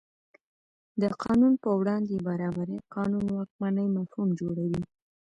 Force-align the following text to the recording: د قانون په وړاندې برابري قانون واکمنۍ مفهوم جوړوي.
د 1.01 1.03
قانون 1.23 1.53
په 1.63 1.69
وړاندې 1.79 2.23
برابري 2.27 2.77
قانون 2.95 3.25
واکمنۍ 3.37 3.87
مفهوم 3.97 4.29
جوړوي. 4.39 4.81